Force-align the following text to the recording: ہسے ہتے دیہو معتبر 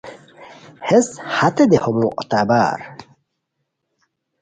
ہسے 0.87 1.19
ہتے 1.35 1.63
دیہو 1.71 1.91
معتبر 1.99 2.77